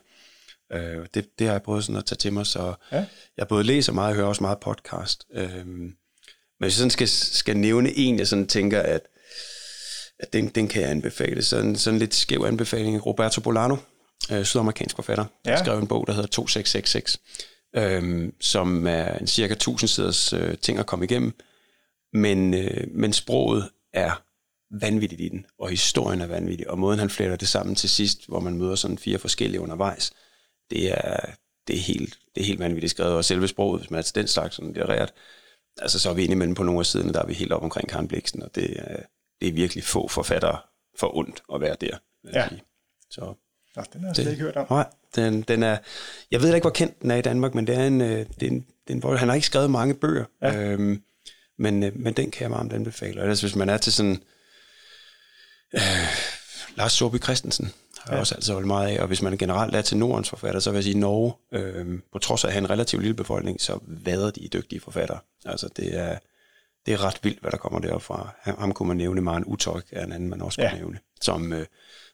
Øh, 0.74 1.06
det, 1.14 1.40
det 1.40 1.48
har 1.48 1.54
jeg 1.54 1.62
prøvet 1.62 1.84
sådan 1.84 1.98
at 1.98 2.06
tage 2.06 2.18
til 2.18 2.34
mig, 2.34 2.46
så 2.46 2.74
ja. 2.92 3.06
jeg 3.38 3.48
både 3.48 3.64
læser 3.64 3.94
meget 3.94 4.10
og 4.10 4.16
hører 4.16 4.28
også 4.28 4.44
meget 4.44 4.60
podcast. 4.60 5.26
Øh, 5.34 5.68
men 6.62 6.68
hvis 6.68 6.74
jeg 6.74 6.78
sådan 6.78 6.90
skal, 6.90 7.08
skal 7.08 7.58
nævne 7.58 7.98
en, 7.98 8.20
jeg 8.20 8.28
sådan 8.28 8.48
tænker, 8.48 8.80
at 8.80 9.02
den, 10.34 10.48
den 10.48 10.68
kan 10.68 10.82
jeg 10.82 10.92
anbefale. 10.92 11.42
Sådan, 11.42 11.76
sådan 11.76 12.00
lidt 12.00 12.16
skæv 12.16 12.44
anbefaling. 12.48 13.06
Roberto 13.06 13.42
Bolano, 13.42 13.78
øh, 14.32 14.46
sydamerikansk 14.46 14.96
forfatter, 14.96 15.26
ja. 15.46 15.64
skrev 15.64 15.80
en 15.80 15.88
bog, 15.88 16.08
der 16.08 16.14
hedder 16.14 16.28
2666, 16.28 17.20
øh, 17.76 18.32
som 18.40 18.88
er 18.88 19.18
en 19.18 19.28
cirka 19.28 19.54
1000 19.54 19.88
siders 19.88 20.34
øh, 20.34 20.58
ting 20.58 20.80
at 20.80 20.86
komme 20.86 21.06
igennem. 21.06 21.34
Men, 22.14 22.54
øh, 22.54 22.88
men 22.92 23.14
sproget 23.14 23.70
er 23.94 24.24
vanvittigt 24.80 25.22
i 25.22 25.30
den, 25.30 25.46
og 25.60 25.70
historien 25.70 26.22
er 26.22 26.28
vanvittig, 26.28 26.70
og 26.70 26.80
måden 26.80 27.00
han 27.00 27.10
fletter 27.10 27.36
det 27.36 27.48
sammen 27.48 27.76
til 27.76 27.90
sidst, 27.90 28.28
hvor 28.28 28.40
man 28.40 28.58
møder 28.58 28.76
sådan 28.76 28.98
fire 28.98 29.18
forskellige 29.18 29.62
undervejs, 29.62 30.12
det 30.70 30.92
er, 30.92 31.20
det 31.68 31.76
er, 31.76 31.80
helt, 31.80 32.20
det 32.36 32.42
er 32.42 32.46
helt 32.46 32.60
vanvittigt 32.60 32.92
skrevet, 32.92 33.14
og 33.14 33.26
selve 33.26 33.48
sproget, 33.48 33.82
hvis 33.82 33.92
man 33.92 33.98
er 33.98 34.02
til 34.02 34.16
den 34.16 34.28
slags 34.28 34.56
sådan 34.56 34.74
litterært, 34.74 35.14
altså 35.78 36.00
så 36.00 36.10
er 36.10 36.14
vi 36.14 36.24
indimellem 36.24 36.56
på 36.56 36.64
nogle 36.64 36.80
af 36.80 36.86
siderne, 36.86 37.14
der 37.14 37.22
er 37.22 37.28
vi 37.28 37.34
helt 37.34 37.52
op 37.52 37.64
omkring 37.64 37.90
Karen 37.90 38.08
Bliksen, 38.08 38.44
og 38.44 38.56
det 38.56 38.80
er, 38.80 39.04
det 39.42 39.48
er 39.48 39.54
virkelig 39.54 39.84
få 39.84 40.08
forfattere 40.08 40.60
for 41.00 41.18
ondt 41.18 41.44
at 41.54 41.62
være 41.62 41.76
der. 41.82 41.98
Ja. 42.34 42.48
Sige. 42.50 42.62
Så, 43.10 43.34
Nå, 43.76 43.84
den 43.94 44.02
har 44.02 44.08
jeg 44.08 44.16
slet 44.16 44.32
ikke 44.32 44.44
hørt 44.44 44.56
om. 44.56 44.68
Nej, 44.70 44.90
den, 45.16 45.42
den 45.42 45.64
er, 45.64 45.78
jeg 46.32 46.42
ved 46.42 46.56
ikke, 46.56 46.64
hvor 46.64 46.70
kendt 46.70 47.02
den 47.02 47.12
er 47.12 47.16
i 47.16 47.22
Danmark, 47.22 47.56
men 47.56 47.68
det 47.68 47.76
er 47.76 47.88
en, 47.88 48.02
øh, 48.02 48.26
det 48.40 48.44
er 48.44 48.48
en, 48.48 48.66
det 48.88 49.04
er 49.04 49.10
en 49.10 49.18
han 49.18 49.28
har 49.28 49.36
ikke 49.36 49.48
skrevet 49.48 49.72
mange 49.72 49.94
bøger, 49.94 50.26
ja. 50.42 50.62
øhm, 50.62 51.04
men, 51.58 51.84
øh, 51.84 51.92
men 51.96 52.14
den 52.14 52.32
kan 52.32 52.44
jeg 52.44 52.52
varmt 52.52 52.74
anbefale. 52.74 53.20
Og 53.20 53.24
ellers 53.24 53.42
hvis 53.42 53.56
man 53.56 53.70
er 53.70 53.78
til 53.78 53.94
sådan, 53.94 54.24
øh, 55.74 55.82
Lars 56.76 56.94
Sorby 56.94 57.24
Christensen, 57.24 57.72
har 58.00 58.12
jeg 58.12 58.20
også 58.20 58.36
altid 58.36 58.54
holdt 58.54 58.68
meget 58.68 58.98
af. 58.98 59.02
Og 59.02 59.08
hvis 59.08 59.22
man 59.22 59.38
generelt 59.38 59.76
er 59.76 59.82
til 59.82 59.98
Nordens 59.98 60.30
forfatter, 60.30 60.60
så 60.60 60.72
vil 60.72 60.78
jeg 60.78 60.84
sige, 60.84 61.00
Norge, 61.00 61.34
øh, 61.54 62.00
på 62.12 62.20
trods 62.20 62.44
af 62.44 62.48
at 62.48 62.54
have 62.54 62.64
en 62.64 62.70
relativt 62.70 63.02
lille 63.02 63.16
befolkning, 63.16 63.62
så 63.62 63.80
vader 63.88 64.32
de 64.32 64.48
dygtige 64.54 64.80
forfattere. 64.80 65.20
Altså 65.46 65.70
det 65.76 65.98
er, 65.98 66.18
det 66.86 66.94
er 66.94 67.06
ret 67.06 67.20
vildt, 67.24 67.42
hvad 67.42 67.52
der 67.52 67.58
kommer 67.58 67.80
derfra. 67.80 68.34
Ham, 68.42 68.72
kunne 68.74 68.88
man 68.88 68.98
nævne, 68.98 69.22
Maren 69.22 69.44
Utøj 69.46 69.82
er 69.92 70.06
en 70.06 70.12
anden, 70.12 70.30
man 70.30 70.42
også 70.42 70.62
ja. 70.62 70.70
kunne 70.70 70.80
nævne. 70.80 71.00
Som, 71.22 71.54
øh, 71.54 71.66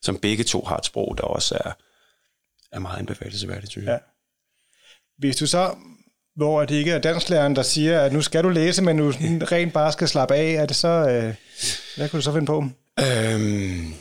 som 0.01 0.17
begge 0.17 0.43
to 0.43 0.61
har 0.61 0.77
et 0.77 0.85
sprog, 0.85 1.17
der 1.17 1.23
også 1.23 1.57
er, 1.65 1.71
er 2.71 2.79
meget 2.79 2.99
anbefalesværdigt, 2.99 3.71
synes 3.71 3.85
jeg. 3.85 3.91
Ja. 3.91 3.97
Hvis 5.17 5.35
du 5.35 5.47
så 5.47 5.75
hvor 6.35 6.65
det 6.65 6.75
ikke 6.75 6.91
er 6.91 6.99
dansklæreren, 6.99 7.55
der 7.55 7.61
siger, 7.61 8.01
at 8.01 8.13
nu 8.13 8.21
skal 8.21 8.43
du 8.43 8.49
læse, 8.49 8.83
men 8.83 8.97
du 8.97 9.13
rent 9.51 9.73
bare 9.73 9.91
skal 9.91 10.07
slappe 10.07 10.35
af, 10.35 10.51
er 10.51 10.65
det 10.65 10.75
så, 10.75 10.87
øh, 10.87 11.35
hvad 11.97 12.09
kunne 12.09 12.17
du 12.17 12.23
så 12.23 12.33
finde 12.33 12.45
på? 12.45 12.65
Øhm, 12.99 13.93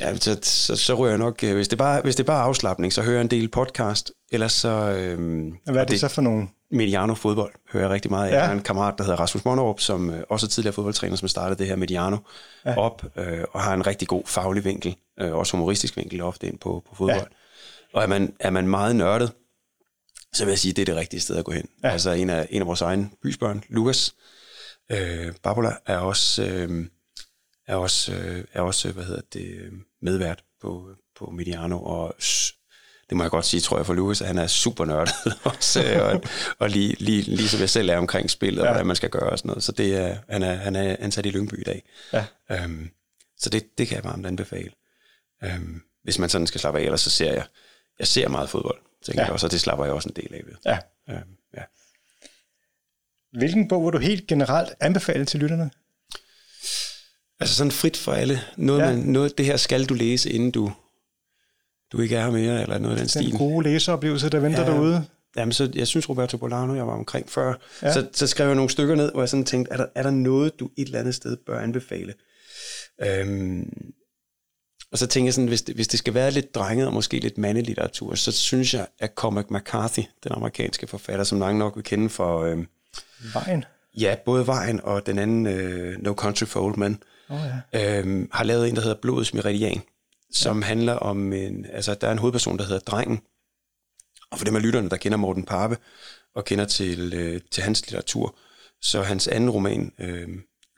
Ja, 0.00 0.16
så, 0.16 0.38
så, 0.42 0.76
så 0.76 0.94
ryger 0.94 1.10
jeg 1.10 1.18
nok, 1.18 1.44
øh, 1.44 1.54
hvis 1.54 1.68
det, 1.68 1.78
bare, 1.78 2.00
hvis 2.02 2.16
det 2.16 2.22
er 2.22 2.26
bare 2.26 2.42
afslappning, 2.42 2.92
så 2.92 3.02
hører 3.02 3.14
jeg 3.14 3.20
en 3.20 3.30
del 3.30 3.48
podcast, 3.48 4.12
ellers 4.32 4.52
så... 4.52 4.68
Øhm, 4.68 5.56
Hvad 5.64 5.74
er 5.74 5.80
det, 5.80 5.90
det 5.90 6.00
så 6.00 6.08
for 6.08 6.22
nogen? 6.22 6.50
Mediano 6.70 7.14
fodbold 7.14 7.52
hører 7.72 7.84
jeg 7.84 7.90
rigtig 7.90 8.10
meget 8.10 8.28
af. 8.28 8.32
Ja. 8.32 8.36
Jeg 8.36 8.46
har 8.46 8.52
en 8.52 8.62
kammerat, 8.62 8.94
der 8.98 9.04
hedder 9.04 9.20
Rasmus 9.20 9.44
Monderup, 9.44 9.80
som 9.80 10.10
øh, 10.10 10.22
også 10.28 10.46
er 10.46 10.48
tidligere 10.48 10.74
fodboldtræner, 10.74 11.16
som 11.16 11.28
startede 11.28 11.58
det 11.58 11.66
her 11.66 11.76
Mediano 11.76 12.16
ja. 12.64 12.78
op, 12.78 13.04
øh, 13.16 13.44
og 13.52 13.60
har 13.60 13.74
en 13.74 13.86
rigtig 13.86 14.08
god 14.08 14.22
faglig 14.26 14.64
vinkel, 14.64 14.96
øh, 15.20 15.34
også 15.34 15.56
humoristisk 15.56 15.96
vinkel 15.96 16.20
ofte 16.20 16.46
ind 16.46 16.58
på, 16.58 16.84
på 16.88 16.94
fodbold. 16.94 17.18
Ja. 17.20 17.26
Og 17.94 18.02
er 18.02 18.06
man, 18.06 18.34
er 18.40 18.50
man 18.50 18.68
meget 18.68 18.96
nørdet, 18.96 19.32
så 20.32 20.44
vil 20.44 20.50
jeg 20.50 20.58
sige, 20.58 20.70
at 20.70 20.76
det 20.76 20.82
er 20.82 20.86
det 20.86 20.96
rigtige 20.96 21.20
sted 21.20 21.36
at 21.36 21.44
gå 21.44 21.52
hen. 21.52 21.68
Ja. 21.84 21.88
Altså 21.88 22.10
en 22.10 22.30
af, 22.30 22.46
en 22.50 22.60
af 22.60 22.66
vores 22.66 22.80
egne 22.80 23.10
bysbørn, 23.22 23.62
Lukas 23.68 24.14
øh, 24.90 25.32
Babola, 25.42 25.72
er 25.86 25.98
også... 25.98 26.44
Øh, 26.44 26.86
er 27.66 27.76
også, 27.76 28.14
øh, 28.14 28.44
er 28.52 28.60
også 28.60 28.92
hvad 28.92 29.04
hedder 29.04 29.22
det, 29.32 29.70
medvært 30.02 30.44
på, 30.62 30.88
på 31.18 31.30
Mediano, 31.30 31.82
og 31.82 32.14
det 33.10 33.16
må 33.16 33.24
jeg 33.24 33.30
godt 33.30 33.44
sige, 33.44 33.60
tror 33.60 33.76
jeg, 33.76 33.86
for 33.86 33.94
Louis, 33.94 34.20
at 34.20 34.26
han 34.26 34.38
er 34.38 34.46
super 34.46 34.84
nørdet 34.84 35.14
også, 35.44 35.84
øh, 35.84 36.14
og, 36.14 36.22
og 36.58 36.70
lige, 36.70 36.96
lige, 36.98 37.22
lige 37.22 37.48
som 37.48 37.60
jeg 37.60 37.70
selv 37.70 37.88
er 37.88 37.96
omkring 37.96 38.30
spillet, 38.30 38.60
og 38.60 38.66
ja. 38.66 38.72
hvad 38.72 38.84
man 38.84 38.96
skal 38.96 39.10
gøre 39.10 39.30
og 39.30 39.38
sådan 39.38 39.48
noget. 39.48 39.62
Så 39.62 39.72
det 39.72 39.96
er, 39.96 40.16
han, 40.28 40.42
er, 40.42 40.54
han 40.54 40.76
er 40.76 40.96
ansat 41.00 41.26
i 41.26 41.30
Lyngby 41.30 41.60
i 41.60 41.64
dag. 41.64 41.82
Ja. 42.12 42.24
Øhm, 42.50 42.90
så 43.38 43.50
det, 43.50 43.78
det 43.78 43.88
kan 43.88 43.96
jeg 43.96 44.04
varmt 44.04 44.26
anbefale. 44.26 44.70
Øhm, 45.44 45.82
hvis 46.02 46.18
man 46.18 46.28
sådan 46.28 46.46
skal 46.46 46.60
slappe 46.60 46.80
af, 46.80 46.84
ellers 46.84 47.00
så 47.00 47.10
ser 47.10 47.32
jeg, 47.32 47.44
jeg 47.98 48.06
ser 48.06 48.28
meget 48.28 48.50
fodbold, 48.50 48.78
tænker 49.04 49.22
ja. 49.22 49.26
jeg 49.26 49.32
også, 49.32 49.46
og 49.46 49.52
det 49.52 49.60
slapper 49.60 49.84
jeg 49.84 49.94
også 49.94 50.08
en 50.08 50.16
del 50.16 50.34
af 50.34 50.42
ved. 50.46 50.54
Ja. 50.66 50.78
Øhm, 51.10 51.36
ja. 51.56 51.62
Hvilken 53.38 53.68
bog 53.68 53.84
vil 53.84 53.92
du 53.92 53.98
helt 53.98 54.26
generelt 54.26 54.74
anbefale 54.80 55.24
til 55.24 55.40
lytterne? 55.40 55.70
Altså 57.40 57.54
sådan 57.54 57.70
frit 57.70 57.96
for 57.96 58.12
alle. 58.12 58.40
Noget, 58.56 58.80
ja. 58.80 58.86
man, 58.86 58.98
noget, 58.98 59.38
det 59.38 59.46
her 59.46 59.56
skal 59.56 59.84
du 59.84 59.94
læse, 59.94 60.30
inden 60.30 60.50
du, 60.50 60.72
du 61.92 62.00
ikke 62.00 62.16
er 62.16 62.24
her 62.24 62.30
mere, 62.30 62.62
eller 62.62 62.78
noget 62.78 62.94
af 62.94 62.96
den, 62.96 62.98
den 62.98 63.08
stil. 63.08 63.30
Den 63.30 63.38
gode 63.38 63.64
læseoplevelse, 63.64 64.28
der 64.28 64.40
venter 64.40 64.60
ja. 64.60 64.66
derude. 64.66 65.04
Jamen, 65.36 65.52
så 65.52 65.70
jeg 65.74 65.86
synes, 65.86 66.08
Roberto 66.08 66.36
Bolano, 66.36 66.74
jeg 66.74 66.86
var 66.86 66.92
omkring 66.92 67.30
før, 67.30 67.54
ja. 67.82 67.92
så, 67.92 68.06
så 68.12 68.26
skrev 68.26 68.46
jeg 68.46 68.54
nogle 68.54 68.70
stykker 68.70 68.94
ned, 68.94 69.12
hvor 69.12 69.22
jeg 69.22 69.28
sådan 69.28 69.44
tænkte, 69.44 69.72
er 69.72 69.76
der, 69.76 69.86
er 69.94 70.02
der 70.02 70.10
noget, 70.10 70.60
du 70.60 70.70
et 70.76 70.86
eller 70.86 70.98
andet 70.98 71.14
sted 71.14 71.36
bør 71.46 71.60
anbefale? 71.60 72.14
Øhm, 73.02 73.92
og 74.92 74.98
så 74.98 75.06
tænker 75.06 75.26
jeg 75.26 75.34
sådan, 75.34 75.48
hvis 75.48 75.62
det, 75.62 75.74
hvis 75.74 75.88
det 75.88 75.98
skal 75.98 76.14
være 76.14 76.30
lidt 76.30 76.54
drenget 76.54 76.86
og 76.86 76.92
måske 76.92 77.20
lidt 77.20 77.38
mandelitteratur, 77.38 78.14
så 78.14 78.32
synes 78.32 78.74
jeg, 78.74 78.86
at 78.98 79.12
Cormac 79.14 79.44
McCarthy, 79.50 80.02
den 80.24 80.32
amerikanske 80.32 80.86
forfatter, 80.86 81.24
som 81.24 81.38
mange 81.38 81.58
nok 81.58 81.76
vil 81.76 81.84
kende 81.84 82.08
for... 82.08 82.44
Øhm, 82.44 82.66
Vejen? 83.32 83.64
Ja, 83.96 84.16
både 84.24 84.46
Vejen 84.46 84.80
og 84.82 85.06
den 85.06 85.18
anden 85.18 85.46
øh, 85.46 86.02
No 86.02 86.12
Country 86.12 86.44
for 86.44 86.60
Old 86.60 86.76
Men 86.76 87.02
oh, 87.28 87.38
ja. 87.72 87.98
øhm, 87.98 88.28
har 88.32 88.44
lavet 88.44 88.68
en, 88.68 88.76
der 88.76 88.82
hedder 88.82 89.00
Blodets 89.02 89.34
Meridian, 89.34 89.80
som 90.32 90.60
ja. 90.60 90.66
handler 90.66 90.94
om 90.94 91.32
en, 91.32 91.66
altså 91.72 91.94
der 91.94 92.08
er 92.08 92.12
en 92.12 92.18
hovedperson, 92.18 92.58
der 92.58 92.64
hedder 92.64 92.78
Drengen, 92.78 93.20
og 94.30 94.38
for 94.38 94.44
dem 94.44 94.56
af 94.56 94.62
lytterne, 94.62 94.90
der 94.90 94.96
kender 94.96 95.18
Morten 95.18 95.44
Parpe, 95.44 95.76
og 96.34 96.44
kender 96.44 96.64
til, 96.64 97.14
øh, 97.14 97.40
til 97.50 97.62
hans 97.62 97.80
litteratur, 97.80 98.36
Så 98.82 99.02
hans 99.02 99.28
anden 99.28 99.50
roman, 99.50 99.92
øh, 99.98 100.28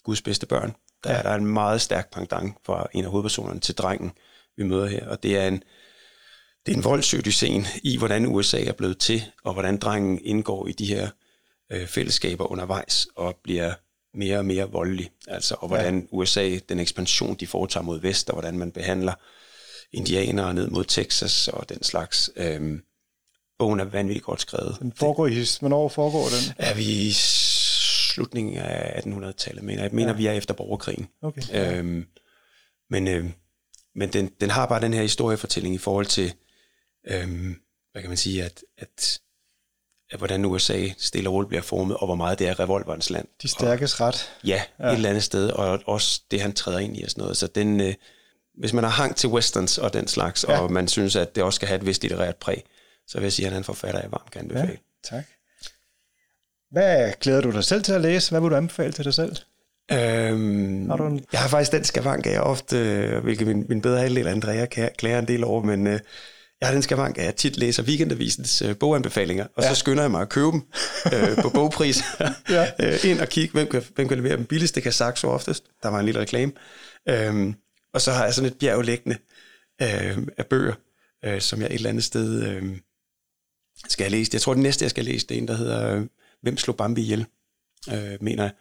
Guds 0.04 0.22
bedste 0.22 0.46
børn, 0.46 0.74
der 1.04 1.12
ja. 1.12 1.18
er 1.18 1.22
der 1.22 1.34
en 1.34 1.46
meget 1.46 1.80
stærk 1.80 2.12
pendant 2.12 2.54
fra 2.66 2.86
en 2.92 3.04
af 3.04 3.10
hovedpersonerne 3.10 3.60
til 3.60 3.74
drengen, 3.74 4.12
vi 4.56 4.62
møder 4.64 4.86
her. 4.86 5.08
Og 5.08 5.22
det 5.22 5.38
er 5.38 5.48
en, 5.48 5.62
det 6.66 6.72
er 6.72 6.76
en 6.76 6.84
voldsodysseen 6.84 7.66
i, 7.82 7.98
hvordan 7.98 8.26
USA 8.26 8.64
er 8.64 8.72
blevet 8.72 8.98
til, 8.98 9.22
og 9.44 9.52
hvordan 9.52 9.76
drengen 9.76 10.18
indgår 10.24 10.66
i 10.68 10.72
de 10.72 10.86
her 10.86 11.10
øh, 11.72 11.86
fællesskaber 11.86 12.52
undervejs 12.52 13.08
og 13.16 13.36
bliver 13.44 13.74
mere 14.14 14.38
og 14.38 14.44
mere 14.44 14.70
voldelig. 14.70 15.10
Altså, 15.28 15.56
og 15.58 15.68
hvordan 15.68 16.00
ja. 16.00 16.06
USA, 16.10 16.58
den 16.68 16.80
ekspansion, 16.80 17.34
de 17.34 17.46
foretager 17.46 17.84
mod 17.84 18.00
vest, 18.00 18.30
og 18.30 18.34
hvordan 18.34 18.58
man 18.58 18.72
behandler 18.72 19.14
indianere 19.92 20.54
ned 20.54 20.70
mod 20.70 20.84
Texas 20.84 21.48
og 21.48 21.68
den 21.68 21.82
slags. 21.82 22.30
Øhm, 22.36 22.82
bogen 23.58 23.80
er 23.80 23.84
vanvittigt 23.84 24.24
godt 24.24 24.40
skrevet. 24.40 24.76
Den 24.80 24.92
foregår 24.96 25.26
i, 25.26 25.46
hvornår 25.60 25.88
foregår 25.88 26.24
den? 26.24 26.54
Er 26.58 26.74
vi 26.74 26.84
i 26.84 27.12
slutningen 27.12 28.56
af 28.56 29.02
1800-tallet, 29.06 29.64
mener 29.64 29.82
jeg. 29.82 29.92
mener, 29.92 30.10
ja. 30.10 30.16
vi 30.16 30.26
er 30.26 30.32
efter 30.32 30.54
borgerkrigen. 30.54 31.08
Okay. 31.22 31.42
Øhm, 31.78 32.06
men 32.90 33.08
øh, 33.08 33.30
men 33.94 34.12
den, 34.12 34.30
den 34.40 34.50
har 34.50 34.66
bare 34.66 34.80
den 34.80 34.94
her 34.94 35.02
historiefortælling 35.02 35.74
i 35.74 35.78
forhold 35.78 36.06
til, 36.06 36.34
øhm, 37.06 37.56
hvad 37.92 38.02
kan 38.02 38.10
man 38.10 38.16
sige, 38.16 38.44
at, 38.44 38.64
at, 38.78 39.20
at 40.10 40.18
hvordan 40.18 40.44
USA 40.44 40.88
stille 40.98 41.28
og 41.28 41.32
roligt 41.32 41.48
bliver 41.48 41.62
formet, 41.62 41.96
og 41.96 42.06
hvor 42.06 42.14
meget 42.14 42.38
det 42.38 42.48
er 42.48 42.60
revolverens 42.60 43.10
land. 43.10 43.28
De 43.42 43.48
stærkes 43.48 44.00
ret. 44.00 44.30
Ja, 44.44 44.62
ja, 44.78 44.86
et 44.86 44.94
eller 44.94 45.08
andet 45.08 45.22
sted, 45.22 45.50
og 45.50 45.82
også 45.86 46.22
det, 46.30 46.40
han 46.40 46.52
træder 46.52 46.78
ind 46.78 46.96
i 46.96 47.02
og 47.02 47.10
sådan 47.10 47.22
noget. 47.22 47.36
Så 47.36 47.46
den, 47.46 47.80
øh, 47.80 47.94
hvis 48.58 48.72
man 48.72 48.84
har 48.84 48.90
hang 48.90 49.16
til 49.16 49.28
westerns 49.28 49.78
og 49.78 49.92
den 49.92 50.08
slags, 50.08 50.44
ja. 50.48 50.60
og 50.60 50.72
man 50.72 50.88
synes, 50.88 51.16
at 51.16 51.34
det 51.34 51.42
også 51.42 51.56
skal 51.56 51.68
have 51.68 51.78
et 51.78 51.86
vist 51.86 52.02
litterært 52.02 52.36
præg, 52.36 52.64
så 53.06 53.18
vil 53.18 53.24
jeg 53.24 53.32
sige, 53.32 53.46
at 53.46 53.52
han 53.52 53.56
er 53.56 53.58
en 53.58 53.64
forfatter, 53.64 54.00
jeg 54.00 54.12
varmt 54.12 54.30
kan 54.30 54.40
anbefale. 54.40 54.78
Ja, 55.12 55.16
tak. 55.16 55.24
Hvad 56.70 57.12
glæder 57.20 57.40
du 57.40 57.50
dig 57.50 57.64
selv 57.64 57.82
til 57.82 57.92
at 57.92 58.00
læse? 58.00 58.30
Hvad 58.30 58.40
vil 58.40 58.50
du 58.50 58.56
anbefale 58.56 58.92
til 58.92 59.04
dig 59.04 59.14
selv? 59.14 59.36
Øhm, 59.92 60.90
har 60.90 60.96
du 60.96 61.06
en... 61.06 61.24
Jeg 61.32 61.40
har 61.40 61.48
faktisk 61.48 61.72
den 61.72 61.84
skavank, 61.84 62.26
jeg 62.26 62.40
ofte, 62.40 62.78
øh, 62.78 63.22
hvilket 63.22 63.46
min, 63.46 63.66
min 63.68 63.80
bedre 63.80 64.00
halvdel 64.00 64.26
Andrea 64.26 64.66
kan 64.66 64.90
klare 64.98 65.18
en 65.18 65.28
del 65.28 65.44
over, 65.44 65.62
men 65.62 65.86
øh, 65.86 66.00
jeg 66.60 66.68
har 66.68 66.74
den 66.74 66.82
skavank, 66.82 67.18
at 67.18 67.24
jeg 67.24 67.34
tit 67.34 67.56
læser 67.56 67.82
Weekendavisens 67.82 68.62
øh, 68.62 68.76
boganbefalinger, 68.76 69.46
og 69.56 69.62
ja. 69.62 69.68
så 69.68 69.74
skynder 69.74 70.02
jeg 70.02 70.10
mig 70.10 70.20
at 70.20 70.28
købe 70.28 70.46
dem 70.46 70.62
øh, 71.12 71.36
på 71.42 71.48
bogpris. 71.54 72.02
ja. 72.50 72.66
øh, 72.80 72.98
ind 73.04 73.20
og 73.20 73.28
kigge, 73.28 73.52
hvem 73.52 73.66
kan, 73.66 73.82
hvem 73.94 74.08
kan 74.08 74.16
levere 74.16 74.36
dem 74.36 74.44
billigst. 74.44 74.74
Det 74.74 74.82
kan 74.82 74.92
Saxo 74.92 75.28
oftest. 75.28 75.64
Der 75.82 75.88
var 75.88 75.98
en 75.98 76.04
lille 76.04 76.20
reklame. 76.20 76.52
Øhm, 77.08 77.54
og 77.94 78.00
så 78.00 78.12
har 78.12 78.24
jeg 78.24 78.34
sådan 78.34 78.50
et 78.50 78.58
bjerg 78.58 78.82
liggende 78.82 79.18
øh, 79.82 80.26
af 80.36 80.46
bøger, 80.46 80.74
øh, 81.24 81.40
som 81.40 81.60
jeg 81.60 81.66
et 81.66 81.74
eller 81.74 81.90
andet 81.90 82.04
sted 82.04 82.42
øh, 82.48 82.78
skal 83.88 84.10
læst. 84.10 84.32
Jeg 84.32 84.40
tror, 84.40 84.54
det 84.54 84.62
næste, 84.62 84.82
jeg 84.82 84.90
skal 84.90 85.04
læse, 85.04 85.26
det 85.26 85.34
er 85.34 85.38
en, 85.38 85.48
der 85.48 85.56
hedder 85.56 85.96
øh, 85.96 86.06
Hvem 86.42 86.56
slog 86.56 86.76
Bambi 86.76 87.00
ihjel? 87.00 87.26
Øh, 87.92 88.18
mener 88.20 88.42
jeg 88.42 88.52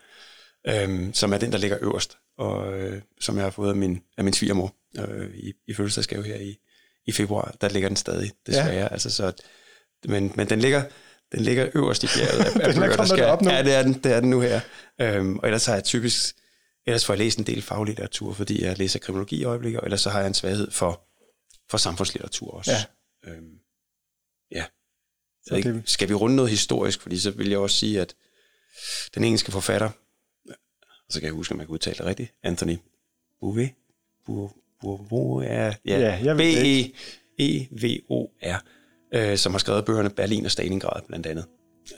øhm, 0.67 1.13
som 1.13 1.33
er 1.33 1.37
den, 1.37 1.51
der 1.51 1.57
ligger 1.57 1.77
øverst, 1.81 2.17
og 2.37 2.79
øh, 2.79 3.01
som 3.19 3.35
jeg 3.35 3.45
har 3.45 3.51
fået 3.51 3.69
af 3.69 3.75
min, 3.75 4.01
af 4.17 4.23
min 4.23 4.33
svigermor 4.33 4.75
øh, 4.99 5.29
i, 5.35 5.53
i 5.67 5.73
fødselsdagsgave 5.73 6.23
her 6.23 6.35
i, 6.35 6.57
i 7.05 7.11
februar. 7.11 7.55
Der 7.61 7.69
ligger 7.69 7.89
den 7.89 7.95
stadig, 7.95 8.31
desværre. 8.47 8.73
Ja. 8.73 8.87
Altså, 8.87 9.09
så, 9.09 9.31
men, 10.05 10.31
men 10.35 10.49
den 10.49 10.59
ligger, 10.59 10.83
den 11.31 11.41
ligger 11.41 11.69
øverst 11.75 12.03
i 12.03 12.07
bjerget 12.07 12.45
af, 12.45 12.67
af 12.67 12.75
bøger, 12.79 12.95
der 12.95 13.05
skal... 13.05 13.23
Op 13.23 13.41
nu. 13.41 13.49
Ja, 13.49 13.63
det 13.63 13.73
er 13.73 13.83
den, 13.83 13.93
det 13.93 14.11
er 14.11 14.19
den 14.19 14.29
nu 14.29 14.39
her. 14.39 14.61
Øhm, 15.01 15.39
og 15.39 15.47
ellers 15.47 15.65
har 15.65 15.73
jeg 15.73 15.83
typisk... 15.83 16.35
Ellers 16.85 17.05
får 17.05 17.13
jeg 17.13 17.19
læst 17.19 17.39
en 17.39 17.45
del 17.45 17.61
faglitteratur, 17.61 18.33
fordi 18.33 18.63
jeg 18.63 18.77
læser 18.77 18.99
kriminologi 18.99 19.35
i 19.35 19.43
øjeblikket, 19.43 19.79
og 19.79 19.85
ellers 19.85 20.01
så 20.01 20.09
har 20.09 20.19
jeg 20.19 20.27
en 20.27 20.33
svaghed 20.33 20.71
for, 20.71 21.07
for 21.69 21.77
samfundslitteratur 21.77 22.51
også. 22.51 22.71
Ja. 22.71 23.31
Øhm, 23.31 23.59
ja. 24.51 24.65
Så 25.45 25.55
det... 25.55 25.83
Skal 25.85 26.09
vi 26.09 26.13
runde 26.13 26.35
noget 26.35 26.51
historisk? 26.51 27.01
Fordi 27.01 27.19
så 27.19 27.31
vil 27.31 27.49
jeg 27.49 27.59
også 27.59 27.77
sige, 27.77 28.01
at 28.01 28.15
den 29.15 29.23
engelske 29.23 29.51
forfatter, 29.51 29.89
så 31.09 31.19
kan 31.19 31.23
jeg 31.23 31.33
huske, 31.33 31.53
om 31.53 31.59
jeg 31.59 31.67
kan 31.67 31.73
udtale 31.73 31.97
det 31.97 32.05
rigtigt, 32.05 32.33
Anthony 32.43 32.77
Bouvet, 33.39 33.69
Bouvevor, 34.81 35.41
ja, 35.41 35.75
ja, 35.85 36.33
B-E-E-V-O-R, 36.37 37.81
øh, 39.13 39.37
som 39.37 39.51
har 39.51 39.59
skrevet 39.59 39.85
bøgerne 39.85 40.09
Berlin 40.09 40.45
og 40.45 40.51
Stalingrad 40.51 41.01
blandt 41.07 41.27
andet. 41.27 41.45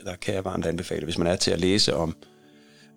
Der 0.04 0.16
kan 0.16 0.34
jeg 0.34 0.44
varmt 0.44 0.66
anbefale, 0.66 1.04
hvis 1.04 1.18
man 1.18 1.26
er 1.26 1.36
til 1.36 1.50
at 1.50 1.60
læse 1.60 1.94
om, 1.94 2.16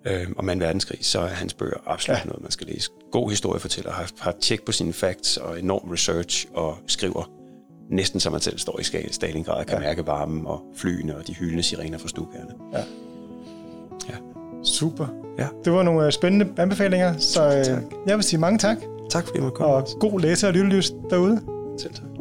øh, 0.08 0.28
om 0.38 0.48
2. 0.48 0.54
verdenskrig, 0.54 1.00
så 1.02 1.20
er 1.20 1.28
hans 1.28 1.54
bøger 1.54 1.78
absolut 1.86 2.20
ja. 2.20 2.26
noget, 2.26 2.42
man 2.42 2.52
skal 2.52 2.68
læse. 2.68 2.90
God 3.12 3.30
historiefortæller, 3.30 3.92
har, 3.92 4.10
har 4.20 4.34
tjek 4.42 4.66
på 4.66 4.72
sine 4.72 4.94
facts 4.94 5.38
og 5.38 5.60
enorm 5.60 5.90
research 5.90 6.48
og 6.54 6.78
skriver 6.88 7.32
næsten 7.90 8.20
som 8.20 8.32
man 8.32 8.42
selv 8.42 8.58
står 8.58 8.80
i 8.80 8.84
Stalingrad, 9.12 9.66
kan 9.66 9.78
ja. 9.78 9.80
mærke 9.80 10.08
varmen 10.08 10.48
og 10.48 10.62
flyene 10.76 11.18
og 11.18 11.28
de 11.28 11.34
hyldende 11.34 11.64
sirener 11.64 11.98
fra 11.98 12.08
stuegærne. 12.08 12.52
Ja. 12.74 12.80
ja. 14.10 14.16
Super. 14.64 15.08
Ja. 15.38 15.48
Det 15.66 15.74
var 15.74 15.84
nogle 15.84 16.06
øh, 16.06 16.12
spændende 16.12 16.48
anbefalinger, 16.58 17.18
så 17.18 17.58
øh, 17.58 17.66
tak. 17.66 17.84
jeg 18.08 18.16
vil 18.16 18.24
sige 18.24 18.40
mange 18.40 18.60
tak. 18.60 18.78
Tak 19.10 19.26
fordi 19.26 19.38
jeg 19.38 19.44
måtte 19.44 19.56
komme. 19.56 19.76
Og 19.76 19.88
god 20.00 20.20
læse 20.20 20.48
og 20.48 20.54
lyttelyst 20.54 20.94
derude. 21.10 21.42
Selv 21.78 21.94
tak. 21.94 22.17